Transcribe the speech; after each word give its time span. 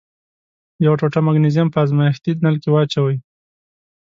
یوه 0.85 0.95
ټوټه 0.99 1.19
مګنیزیم 1.27 1.67
په 1.71 1.77
ازمیښتي 1.83 2.31
نل 2.43 2.55
کې 2.61 2.69
واچوئ. 2.71 3.17